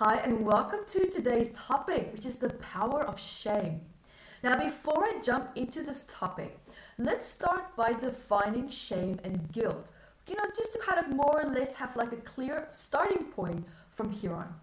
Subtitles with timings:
[0.00, 3.80] Hi, and welcome to today's topic, which is the power of shame.
[4.44, 6.56] Now, before I jump into this topic,
[6.98, 9.90] let's start by defining shame and guilt.
[10.28, 13.66] You know, just to kind of more or less have like a clear starting point
[13.90, 14.54] from here on.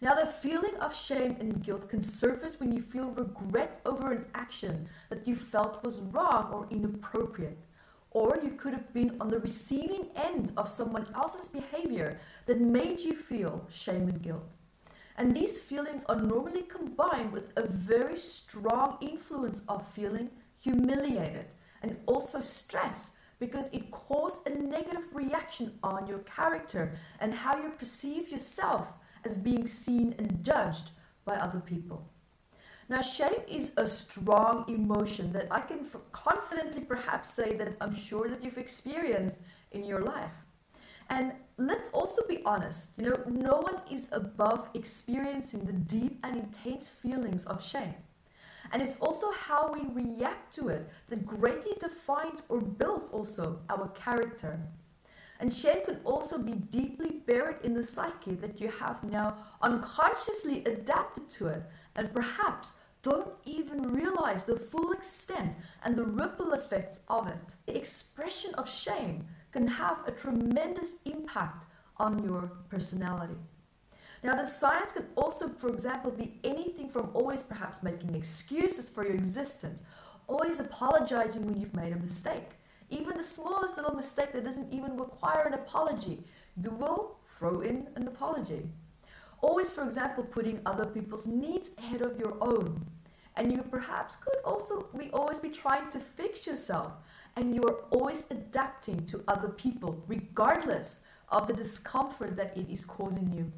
[0.00, 4.26] Now, the feeling of shame and guilt can surface when you feel regret over an
[4.36, 7.58] action that you felt was wrong or inappropriate.
[8.12, 13.00] Or you could have been on the receiving end of someone else's behavior that made
[13.00, 14.54] you feel shame and guilt.
[15.18, 21.46] And these feelings are normally combined with a very strong influence of feeling humiliated
[21.82, 27.70] and also stress because it caused a negative reaction on your character and how you
[27.70, 28.94] perceive yourself
[29.24, 30.90] as being seen and judged
[31.24, 32.08] by other people.
[32.88, 38.28] Now, shame is a strong emotion that I can confidently perhaps say that I'm sure
[38.28, 40.32] that you've experienced in your life.
[41.10, 46.36] And let's also be honest, you know, no one is above experiencing the deep and
[46.36, 47.94] intense feelings of shame.
[48.72, 53.88] And it's also how we react to it that greatly defines or builds also our
[53.88, 54.60] character.
[55.40, 60.64] And shame can also be deeply buried in the psyche that you have now unconsciously
[60.64, 61.62] adapted to it
[61.96, 67.54] and perhaps don't even realize the full extent and the ripple effects of it.
[67.66, 73.36] The expression of shame can have a tremendous impact on your personality.
[74.22, 79.04] Now, the signs can also, for example, be anything from always perhaps making excuses for
[79.04, 79.82] your existence,
[80.26, 82.50] always apologizing when you've made a mistake,
[82.90, 86.24] even the smallest little mistake that doesn't even require an apology,
[86.62, 88.62] you will throw in an apology.
[89.40, 92.84] Always, for example, putting other people's needs ahead of your own.
[93.36, 96.92] And you perhaps could also be always be trying to fix yourself.
[97.38, 102.84] And you are always adapting to other people, regardless of the discomfort that it is
[102.84, 103.52] causing you.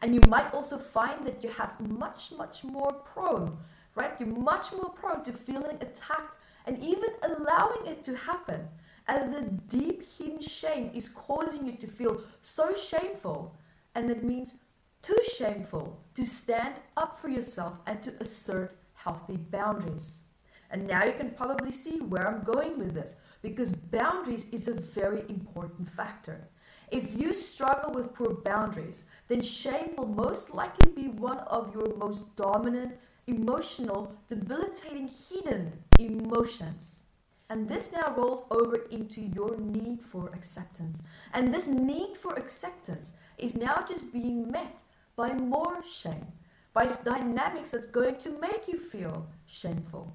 [0.00, 3.58] And you might also find that you have much, much more prone,
[3.96, 4.12] right?
[4.20, 6.36] You're much more prone to feeling attacked
[6.66, 8.68] and even allowing it to happen
[9.08, 13.56] as the deep hidden shame is causing you to feel so shameful
[13.96, 14.54] and it means
[15.02, 20.28] too shameful to stand up for yourself and to assert healthy boundaries.
[20.74, 24.74] And now you can probably see where I'm going with this because boundaries is a
[24.74, 26.48] very important factor.
[26.90, 31.96] If you struggle with poor boundaries, then shame will most likely be one of your
[31.96, 32.96] most dominant
[33.28, 37.06] emotional, debilitating, hidden emotions.
[37.50, 41.04] And this now rolls over into your need for acceptance.
[41.32, 44.82] And this need for acceptance is now just being met
[45.14, 46.26] by more shame,
[46.72, 50.12] by dynamics that's going to make you feel shameful.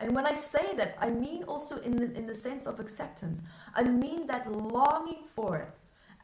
[0.00, 3.42] And when I say that, I mean also in the, in the sense of acceptance,
[3.74, 5.68] I mean that longing for it.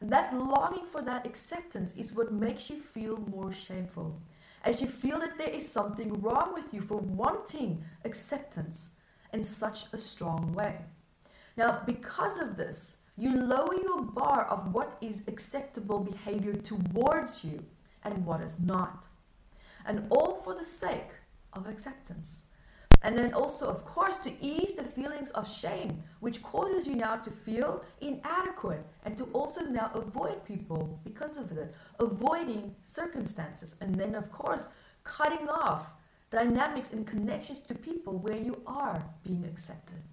[0.01, 4.21] That longing for that acceptance is what makes you feel more shameful
[4.63, 8.95] as you feel that there is something wrong with you for wanting acceptance
[9.33, 10.77] in such a strong way.
[11.55, 17.65] Now, because of this, you lower your bar of what is acceptable behavior towards you
[18.03, 19.07] and what is not.
[19.85, 21.11] And all for the sake
[21.53, 22.45] of acceptance.
[23.01, 27.15] And then also, of course, to ease the feelings of shame, which causes you now
[27.15, 33.77] to feel inadequate and to also now avoid people because of it, avoiding circumstances.
[33.79, 34.73] And then, of course,
[35.05, 35.93] cutting off
[36.29, 40.03] dynamics and connections to people where you are being accepted.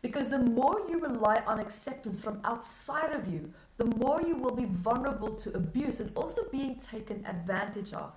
[0.00, 4.56] Because the more you rely on acceptance from outside of you, the more you will
[4.56, 8.16] be vulnerable to abuse and also being taken advantage of.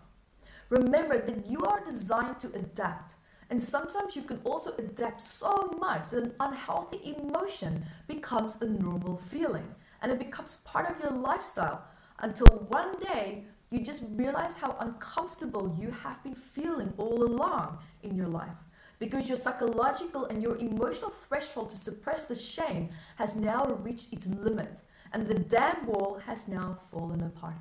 [0.70, 3.16] Remember that you are designed to adapt
[3.50, 9.18] and sometimes you can also adapt so much that an unhealthy emotion becomes a normal
[9.18, 9.68] feeling
[10.02, 11.86] and it becomes part of your lifestyle
[12.20, 18.16] until one day you just realize how uncomfortable you have been feeling all along in
[18.16, 18.58] your life
[19.00, 24.28] because your psychological and your emotional threshold to suppress the shame has now reached its
[24.28, 24.82] limit
[25.14, 27.56] and the dam wall has now fallen apart.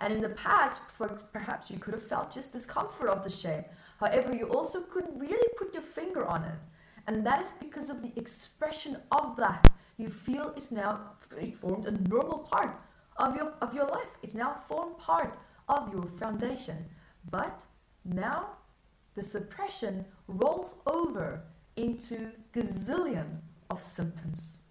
[0.00, 0.90] And in the past,
[1.70, 3.64] you could have felt just discomfort of the shame,
[4.00, 6.58] However, you also couldn't really put your finger on it.
[7.06, 11.86] And that is because of the expression of that you feel is now it formed
[11.86, 12.80] a normal part
[13.16, 14.10] of your, of your life.
[14.22, 15.38] It's now formed part
[15.68, 16.86] of your foundation.
[17.30, 17.64] But
[18.04, 18.58] now
[19.14, 21.42] the suppression rolls over
[21.76, 23.38] into gazillion
[23.70, 24.64] of symptoms.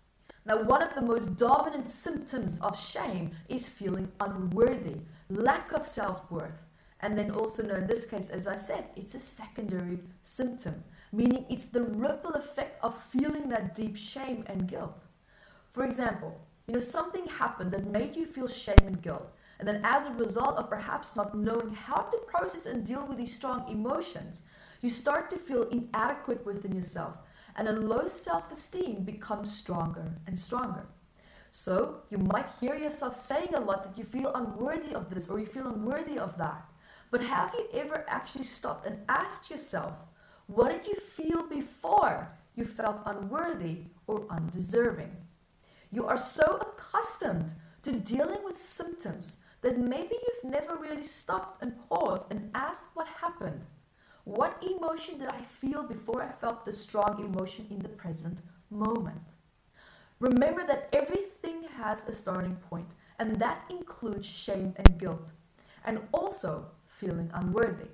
[0.46, 4.98] Now, one of the most dominant symptoms of shame is feeling unworthy,
[5.30, 6.62] lack of self worth,
[7.04, 11.46] and then also know in this case, as I said, it's a secondary symptom, meaning
[11.50, 15.02] it's the ripple effect of feeling that deep shame and guilt.
[15.74, 19.30] For example, you know, something happened that made you feel shame and guilt.
[19.60, 23.18] And then, as a result of perhaps not knowing how to process and deal with
[23.18, 24.44] these strong emotions,
[24.82, 27.18] you start to feel inadequate within yourself,
[27.58, 30.88] and a low self esteem becomes stronger and stronger.
[31.52, 35.40] So, you might hear yourself saying a lot that you feel unworthy of this or
[35.40, 36.66] you feel unworthy of that.
[37.14, 39.94] But have you ever actually stopped and asked yourself,
[40.48, 45.16] what did you feel before you felt unworthy or undeserving?
[45.92, 51.78] You are so accustomed to dealing with symptoms that maybe you've never really stopped and
[51.88, 53.68] paused and asked what happened.
[54.24, 59.36] What emotion did I feel before I felt the strong emotion in the present moment?
[60.20, 62.90] Remember that everything has a starting point,
[63.20, 65.34] and that includes shame and guilt,
[65.86, 67.90] and also feeling unworthy.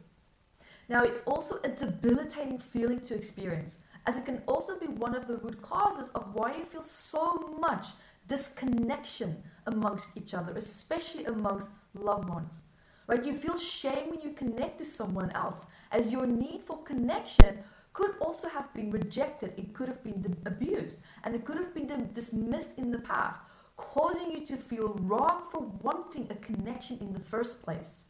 [0.89, 5.27] Now, it's also a debilitating feeling to experience, as it can also be one of
[5.27, 7.87] the root causes of why you feel so much
[8.27, 12.63] disconnection amongst each other, especially amongst loved ones.
[13.07, 13.25] Right?
[13.25, 17.59] You feel shame when you connect to someone else, as your need for connection
[17.93, 22.09] could also have been rejected, it could have been abused, and it could have been
[22.13, 23.41] dismissed in the past,
[23.77, 28.08] causing you to feel wrong for wanting a connection in the first place.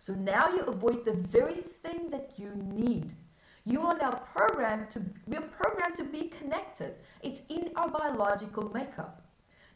[0.00, 3.12] So now you avoid the very thing that you need.
[3.66, 6.94] You are now programmed to we are programmed to be connected.
[7.22, 9.26] It's in our biological makeup.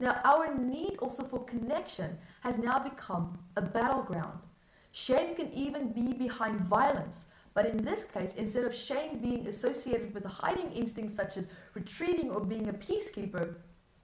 [0.00, 4.38] Now our need also for connection has now become a battleground.
[4.92, 10.14] Shame can even be behind violence, but in this case, instead of shame being associated
[10.14, 13.56] with a hiding instinct such as retreating or being a peacekeeper,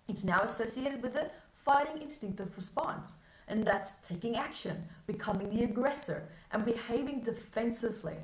[0.06, 3.20] it's now associated with a fighting instinctive response.
[3.50, 8.16] And that's taking action, becoming the aggressor, and behaving defensively.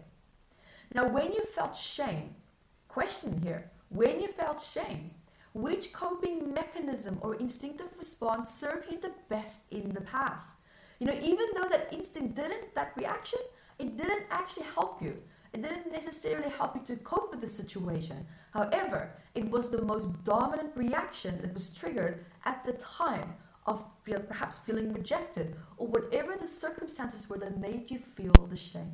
[0.94, 2.34] Now, when you felt shame,
[2.88, 5.10] question here when you felt shame,
[5.52, 10.62] which coping mechanism or instinctive response served you the best in the past?
[10.98, 13.40] You know, even though that instinct didn't, that reaction
[13.78, 15.16] it didn't actually help you.
[15.52, 18.26] It didn't necessarily help you to cope with the situation.
[18.52, 23.34] However, it was the most dominant reaction that was triggered at the time
[23.66, 28.56] of feel, perhaps feeling rejected or whatever the circumstances were that made you feel the
[28.56, 28.92] shame.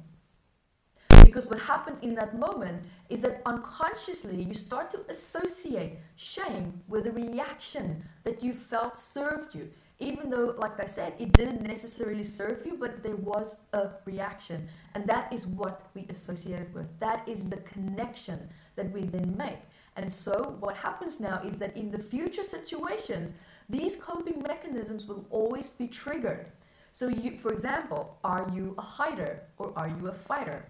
[1.25, 7.05] Because what happened in that moment is that unconsciously you start to associate shame with
[7.05, 9.71] the reaction that you felt served you
[10.03, 14.69] even though, like I said, it didn't necessarily serve you, but there was a reaction.
[14.95, 16.87] And that is what we associated with.
[16.99, 19.61] That is the connection that we then make.
[19.97, 23.39] And so, what happens now is that in the future situations,
[23.73, 26.47] these coping mechanisms will always be triggered.
[26.93, 30.67] So, you, for example, are you a hider or are you a fighter?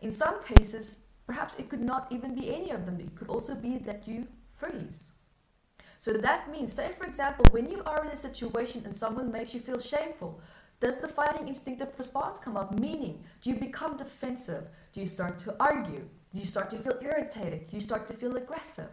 [0.00, 3.00] In some cases, perhaps it could not even be any of them.
[3.00, 5.16] It could also be that you freeze.
[5.98, 9.54] So that means, say for example, when you are in a situation and someone makes
[9.54, 10.40] you feel shameful,
[10.78, 12.78] does the fighting instinctive response come up?
[12.78, 14.68] Meaning, do you become defensive?
[14.92, 16.06] Do you start to argue?
[16.32, 17.68] Do you start to feel irritated?
[17.70, 18.90] Do you start to feel aggressive?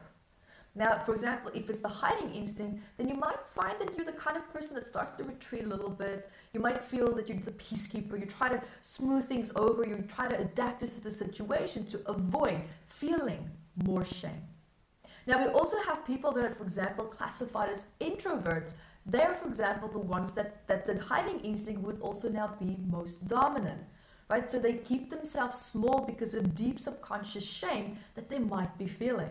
[0.76, 4.14] Now, for example, if it's the hiding instinct, then you might find that you're the
[4.14, 6.32] kind of person that starts to retreat a little bit.
[6.52, 8.20] You might feel that you're the peacekeeper.
[8.20, 9.86] You try to smooth things over.
[9.86, 13.52] You try to adapt to the situation to avoid feeling
[13.84, 14.42] more shame.
[15.28, 18.74] Now, we also have people that are, for example, classified as introverts.
[19.06, 23.28] They're, for example, the ones that, that the hiding instinct would also now be most
[23.28, 23.82] dominant,
[24.28, 24.50] right?
[24.50, 29.30] So they keep themselves small because of deep subconscious shame that they might be feeling.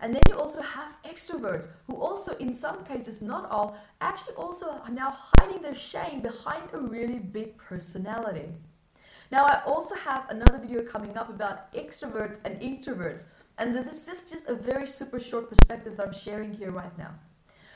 [0.00, 4.70] And then you also have extroverts who also, in some cases, not all, actually also
[4.70, 8.48] are now hiding their shame behind a really big personality.
[9.30, 13.24] Now, I also have another video coming up about extroverts and introverts.
[13.58, 17.14] And this is just a very super short perspective that I'm sharing here right now.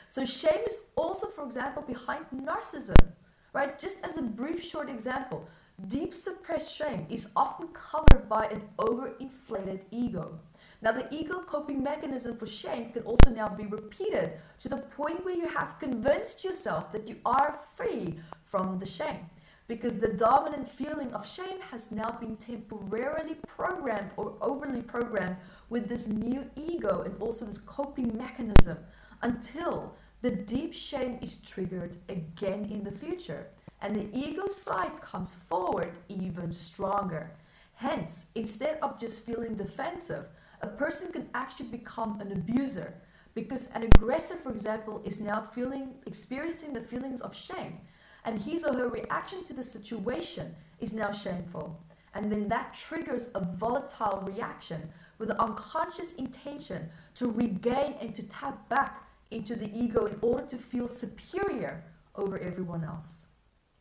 [0.09, 3.13] So shame is also, for example, behind narcissism,
[3.53, 3.79] right?
[3.79, 5.47] Just as a brief short example,
[5.87, 10.39] deep suppressed shame is often covered by an overinflated ego.
[10.81, 15.23] Now, the ego coping mechanism for shame can also now be repeated to the point
[15.23, 19.29] where you have convinced yourself that you are free from the shame
[19.67, 25.37] because the dominant feeling of shame has now been temporarily programmed or overly programmed
[25.69, 28.77] with this new ego and also this coping mechanism
[29.21, 33.47] until the deep shame is triggered again in the future
[33.81, 37.31] and the ego side comes forward even stronger.
[37.75, 40.25] Hence, instead of just feeling defensive,
[40.61, 42.93] a person can actually become an abuser
[43.33, 47.79] because an aggressor, for example, is now feeling experiencing the feelings of shame
[48.25, 51.79] and his or her reaction to the situation is now shameful.
[52.13, 58.23] And then that triggers a volatile reaction with an unconscious intention to regain and to
[58.27, 61.83] tap back into the ego in order to feel superior
[62.15, 63.27] over everyone else.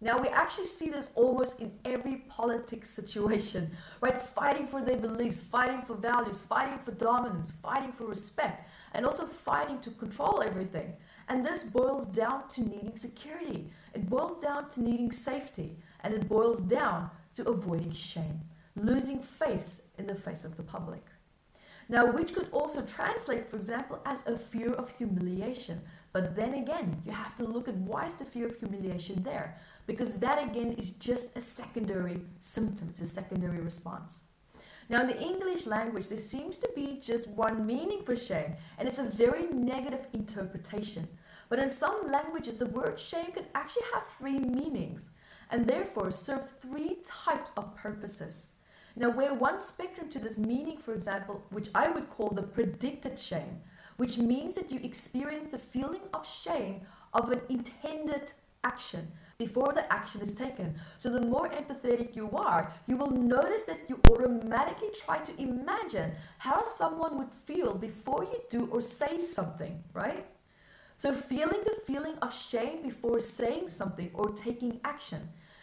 [0.02, 4.20] Now, we actually see this almost in every politics situation, right?
[4.20, 9.26] Fighting for their beliefs, fighting for values, fighting for dominance, fighting for respect, and also
[9.26, 10.94] fighting to control everything.
[11.28, 16.28] And this boils down to needing security, it boils down to needing safety, and it
[16.28, 18.40] boils down to avoiding shame,
[18.76, 21.04] losing face in the face of the public.
[21.90, 25.80] Now, which could also translate, for example, as a fear of humiliation.
[26.12, 29.58] But then again, you have to look at why is the fear of humiliation there?
[29.90, 34.30] Because that again is just a secondary symptom, it's a secondary response.
[34.88, 38.86] Now, in the English language, there seems to be just one meaning for shame, and
[38.86, 41.08] it's a very negative interpretation.
[41.48, 45.14] But in some languages, the word shame can actually have three meanings,
[45.50, 48.58] and therefore serve three types of purposes.
[48.94, 53.18] Now, where one spectrum to this meaning, for example, which I would call the predicted
[53.18, 53.58] shame,
[53.96, 56.82] which means that you experience the feeling of shame
[57.12, 58.30] of an intended
[58.64, 60.74] action before the action is taken.
[60.98, 66.12] So, the more empathetic you are, you will notice that you automatically try to imagine
[66.38, 70.26] how someone would feel before you do or say something, right?
[70.96, 75.20] So, feeling the feeling of shame before saying something or taking action.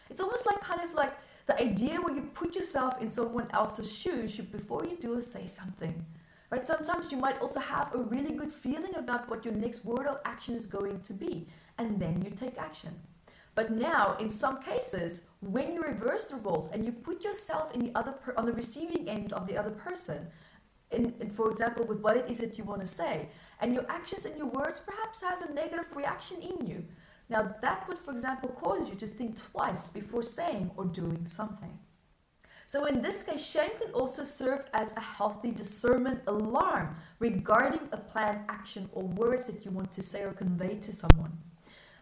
[0.09, 1.13] It's almost like kind of like
[1.45, 5.47] the idea where you put yourself in someone else's shoes before you do or say
[5.47, 6.05] something.
[6.49, 6.65] Right?
[6.65, 10.21] Sometimes you might also have a really good feeling about what your next word or
[10.23, 12.93] action is going to be, and then you take action.
[13.55, 17.79] But now, in some cases, when you reverse the roles and you put yourself in
[17.79, 20.27] the other per- on the receiving end of the other person,
[20.91, 23.29] in, in, for example, with what it is that you want to say,
[23.59, 26.85] and your actions and your words perhaps has a negative reaction in you,
[27.29, 31.77] now, that would, for example, cause you to think twice before saying or doing something.
[32.65, 37.97] So, in this case, shame can also serve as a healthy discernment alarm regarding a
[37.97, 41.37] planned action or words that you want to say or convey to someone.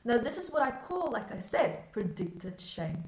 [0.08, 3.04] Now, this is what I call, like I said, predicted shame.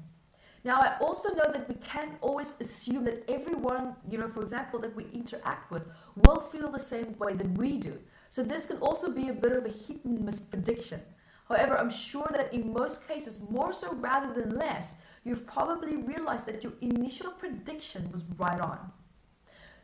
[0.64, 4.80] Now, I also know that we can't always assume that everyone, you know, for example,
[4.80, 5.84] that we interact with
[6.16, 7.96] will feel the same way that we do.
[8.30, 11.00] So, this can also be a bit of a hit and miss prediction.
[11.48, 16.46] However, I'm sure that in most cases, more so rather than less, you've probably realized
[16.46, 18.90] that your initial prediction was right on.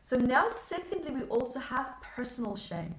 [0.03, 2.97] So, now, secondly, we also have personal shame.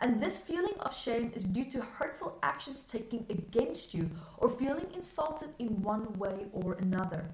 [0.00, 4.86] And this feeling of shame is due to hurtful actions taken against you or feeling
[4.94, 7.28] insulted in one way or another.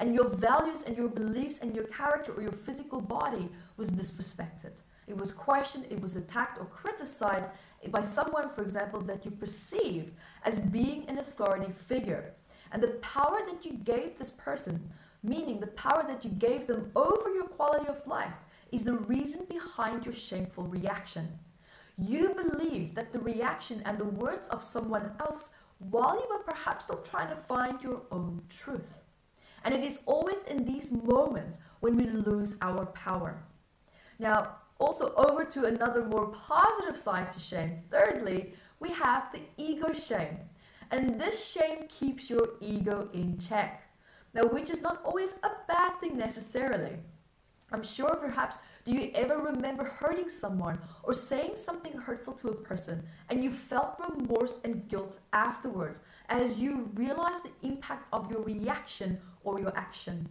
[0.00, 4.80] And your values and your beliefs and your character or your physical body was disrespected.
[5.06, 7.50] It was questioned, it was attacked or criticized,
[7.90, 10.10] by someone, for example, that you perceive
[10.44, 12.34] as being an authority figure.
[12.72, 14.88] And the power that you gave this person,
[15.22, 18.34] meaning the power that you gave them over your quality of life,
[18.72, 21.28] is the reason behind your shameful reaction.
[22.00, 26.84] You believe that the reaction and the words of someone else, while you were perhaps
[26.84, 29.00] still trying to find your own truth.
[29.64, 33.42] And it is always in these moments when we lose our power.
[34.20, 37.82] Now, also, over to another more positive side to shame.
[37.90, 40.38] Thirdly, we have the ego shame.
[40.92, 43.82] And this shame keeps your ego in check.
[44.34, 46.96] Now, which is not always a bad thing necessarily.
[47.72, 52.54] I'm sure perhaps do you ever remember hurting someone or saying something hurtful to a
[52.54, 58.40] person and you felt remorse and guilt afterwards as you realized the impact of your
[58.40, 60.26] reaction or your action?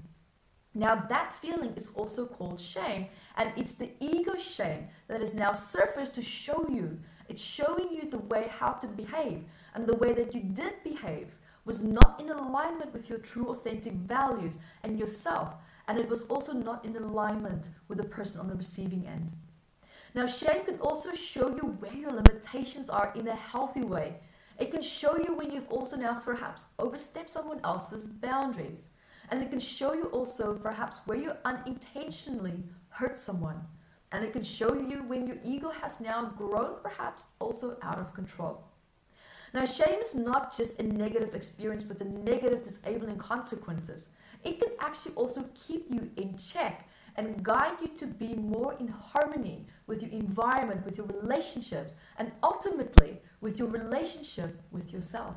[0.73, 5.51] Now, that feeling is also called shame, and it's the ego shame that is now
[5.51, 6.99] surfaced to show you.
[7.29, 9.43] It's showing you the way how to behave,
[9.75, 13.93] and the way that you did behave was not in alignment with your true, authentic
[13.93, 15.53] values and yourself,
[15.87, 19.33] and it was also not in alignment with the person on the receiving end.
[20.13, 24.15] Now, shame can also show you where your limitations are in a healthy way.
[24.59, 28.89] It can show you when you've also now perhaps overstepped someone else's boundaries.
[29.29, 33.61] And it can show you also perhaps where you unintentionally hurt someone.
[34.11, 38.13] And it can show you when your ego has now grown, perhaps also out of
[38.13, 38.63] control.
[39.53, 44.15] Now, shame is not just a negative experience with the negative disabling consequences.
[44.43, 48.87] It can actually also keep you in check and guide you to be more in
[48.87, 55.35] harmony with your environment, with your relationships, and ultimately with your relationship with yourself.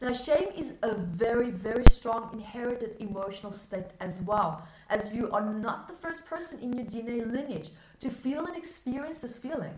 [0.00, 5.52] Now, shame is a very, very strong inherited emotional state as well, as you are
[5.52, 9.76] not the first person in your DNA lineage to feel and experience this feeling.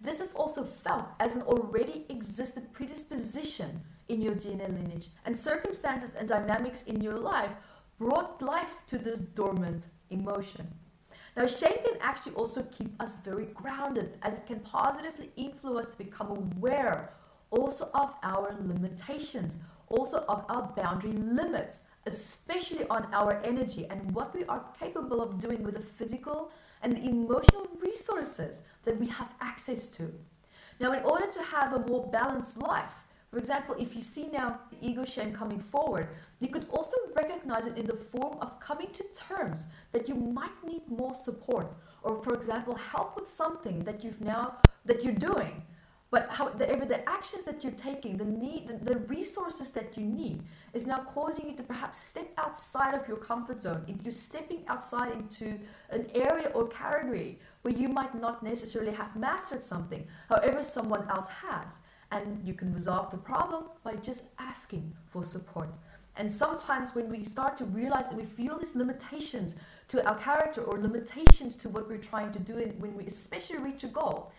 [0.00, 6.14] This is also felt as an already existed predisposition in your DNA lineage, and circumstances
[6.14, 7.52] and dynamics in your life
[7.98, 10.66] brought life to this dormant emotion.
[11.36, 15.94] Now, shame can actually also keep us very grounded as it can positively influence us
[15.94, 17.12] to become aware
[17.50, 24.34] also of our limitations also of our boundary limits, especially on our energy and what
[24.34, 26.50] we are capable of doing with the physical
[26.82, 30.12] and the emotional resources that we have access to.
[30.78, 34.58] Now, in order to have a more balanced life, for example, if you see now
[34.70, 36.08] the ego shame coming forward,
[36.40, 40.64] you could also recognize it in the form of coming to terms that you might
[40.66, 41.72] need more support,
[42.02, 45.62] or for example, help with something that you've now that you're doing.
[46.10, 50.42] But however, the actions that you're taking, the need, the, the resources that you need,
[50.74, 53.84] is now causing you to perhaps step outside of your comfort zone.
[53.86, 55.56] If you're stepping outside into
[55.90, 61.28] an area or category where you might not necessarily have mastered something, however, someone else
[61.28, 61.82] has.
[62.12, 65.70] And you can resolve the problem by just asking for support.
[66.16, 70.62] And sometimes when we start to realize that we feel these limitations to our character
[70.62, 74.32] or limitations to what we're trying to do, and when we especially reach a goal,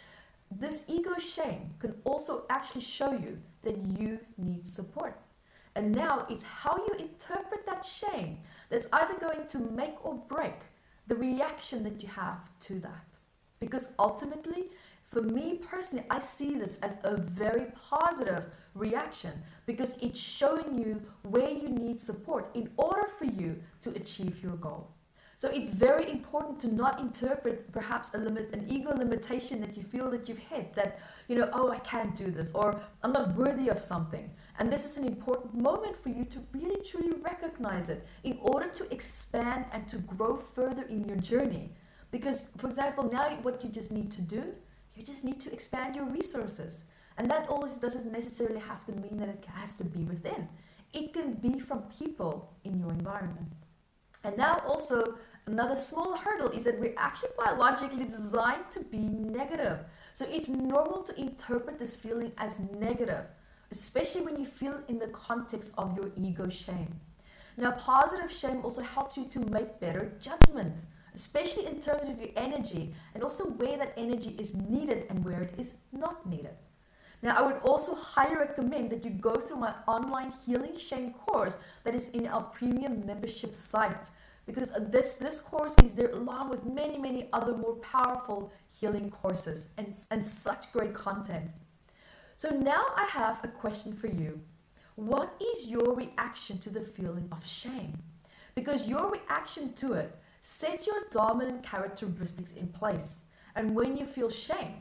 [0.52, 5.18] this ego shame can also actually show you that you need support.
[5.76, 10.60] And now it's how you interpret that shame that's either going to make or break
[11.08, 13.18] the reaction that you have to that.
[13.60, 14.66] Because ultimately,
[15.12, 19.32] for me personally, I see this as a very positive reaction
[19.66, 24.56] because it's showing you where you need support in order for you to achieve your
[24.56, 24.90] goal.
[25.36, 29.84] So it's very important to not interpret perhaps a limit, an ego limitation that you
[29.84, 33.36] feel that you've hit, that, you know, oh, I can't do this, or I'm not
[33.36, 34.30] worthy of something.
[34.60, 38.70] And this is an important moment for you to really truly recognize it in order
[38.70, 41.72] to expand and to grow further in your journey.
[42.12, 44.54] Because, for example, now what you just need to do,
[44.96, 46.88] you just need to expand your resources.
[47.18, 50.48] And that always doesn't necessarily have to mean that it has to be within.
[50.94, 53.54] It can be from people in your environment.
[54.24, 55.16] And now also
[55.48, 59.80] another small hurdle is that we're actually biologically designed to be negative.
[60.14, 63.26] So it's normal to interpret this feeling as negative,
[63.72, 67.00] especially when you feel in the context of your ego shame.
[67.58, 70.80] Now, positive shame also helps you to make better judgment
[71.16, 75.42] especially in terms of your energy and also where that energy is needed and where
[75.42, 76.56] it is not needed.
[77.24, 81.60] Now, I would also highly recommend that you go through my online healing shame course
[81.84, 84.08] that is in our premium membership site
[84.48, 89.70] because this, this course is there along with many, many other more powerful healing courses
[89.78, 91.52] and, and such great content.
[92.36, 94.42] So, now I have a question for you.
[94.96, 98.00] What is your reaction to the feeling of shame?
[98.56, 103.28] Because your reaction to it Set your dominant characteristics in place.
[103.56, 104.74] And when you feel shame,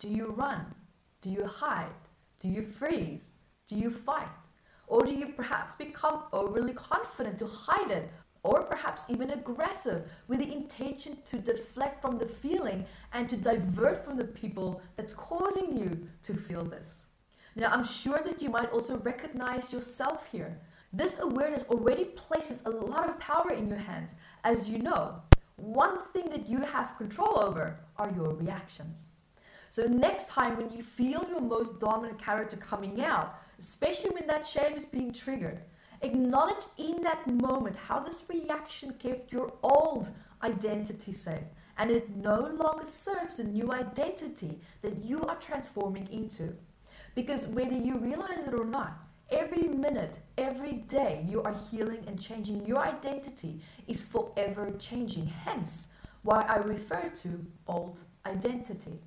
[0.00, 0.66] do you run?
[1.20, 2.02] Do you hide?
[2.40, 3.38] Do you freeze?
[3.68, 4.26] Do you fight?
[4.88, 8.10] Or do you perhaps become overly confident to hide it?
[8.42, 14.04] Or perhaps even aggressive with the intention to deflect from the feeling and to divert
[14.04, 17.10] from the people that's causing you to feel this.
[17.54, 20.58] Now, I'm sure that you might also recognize yourself here.
[20.96, 24.14] This awareness already places a lot of power in your hands.
[24.44, 25.16] As you know,
[25.56, 29.14] one thing that you have control over are your reactions.
[29.70, 34.46] So, next time when you feel your most dominant character coming out, especially when that
[34.46, 35.62] shame is being triggered,
[36.00, 40.08] acknowledge in that moment how this reaction kept your old
[40.44, 41.42] identity safe
[41.76, 46.54] and it no longer serves the new identity that you are transforming into.
[47.16, 52.20] Because whether you realize it or not, Every minute, every day, you are healing and
[52.20, 52.66] changing.
[52.66, 55.26] Your identity is forever changing.
[55.26, 59.00] Hence, why I refer to old identity.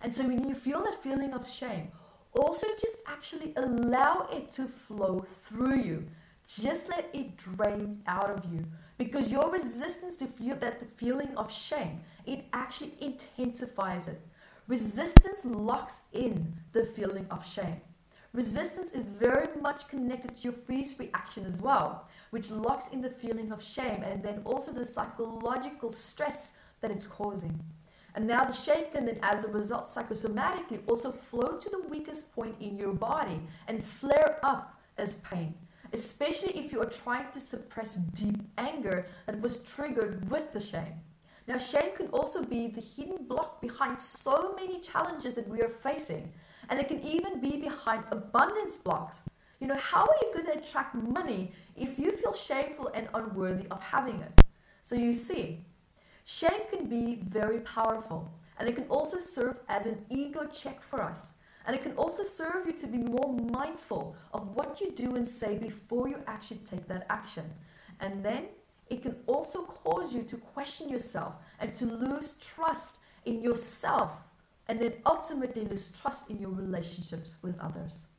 [0.00, 1.88] And so, when you feel that feeling of shame,
[2.32, 6.06] also just actually allow it to flow through you.
[6.46, 8.64] Just let it drain out of you.
[8.96, 14.20] Because your resistance to feel that the feeling of shame, it actually intensifies it.
[14.66, 17.80] Resistance locks in the feeling of shame.
[18.34, 23.08] Resistance is very much connected to your freeze reaction as well, which locks in the
[23.08, 27.58] feeling of shame and then also the psychological stress that it's causing.
[28.14, 32.34] And now the shame can then, as a result, psychosomatically also flow to the weakest
[32.34, 35.54] point in your body and flare up as pain,
[35.92, 41.00] especially if you are trying to suppress deep anger that was triggered with the shame.
[41.46, 45.68] Now, shame can also be the hidden block behind so many challenges that we are
[45.68, 46.30] facing
[46.68, 49.28] and it can even be behind abundance blocks.
[49.60, 53.66] You know, how are you going to attract money if you feel shameful and unworthy
[53.70, 54.44] of having it?
[54.82, 55.64] So you see,
[56.24, 61.02] shame can be very powerful and it can also serve as an ego check for
[61.02, 61.38] us.
[61.66, 65.26] And it can also serve you to be more mindful of what you do and
[65.26, 67.44] say before you actually take that action.
[68.00, 68.44] And then
[68.88, 74.22] it can also cause you to question yourself and to lose trust in yourself
[74.68, 78.10] and then ultimately lose trust in your relationships with others.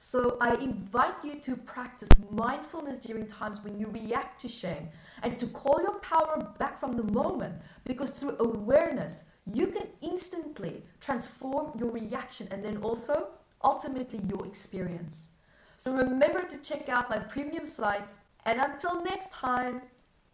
[0.00, 4.88] So I invite you to practice mindfulness during times when you react to shame
[5.24, 10.84] and to call your power back from the moment because through awareness, you can instantly
[11.00, 13.30] transform your reaction and then also
[13.64, 15.32] ultimately your experience.
[15.76, 18.12] So remember to check out my premium site
[18.46, 19.82] and until next time,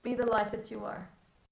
[0.02, 1.08] be the light that you are.